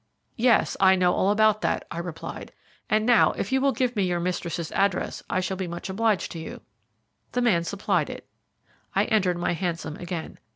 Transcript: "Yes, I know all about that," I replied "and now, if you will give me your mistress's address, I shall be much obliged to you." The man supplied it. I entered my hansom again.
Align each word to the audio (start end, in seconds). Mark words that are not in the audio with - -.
"Yes, 0.37 0.75
I 0.79 0.95
know 0.95 1.13
all 1.13 1.29
about 1.29 1.61
that," 1.61 1.85
I 1.91 1.99
replied 1.99 2.53
"and 2.89 3.05
now, 3.05 3.33
if 3.33 3.51
you 3.51 3.61
will 3.61 3.71
give 3.71 3.95
me 3.95 4.01
your 4.01 4.19
mistress's 4.19 4.71
address, 4.71 5.21
I 5.29 5.41
shall 5.41 5.57
be 5.57 5.67
much 5.67 5.89
obliged 5.91 6.31
to 6.31 6.39
you." 6.39 6.61
The 7.33 7.41
man 7.43 7.63
supplied 7.63 8.09
it. 8.09 8.27
I 8.95 9.03
entered 9.05 9.37
my 9.37 9.53
hansom 9.53 9.97
again. 9.97 10.39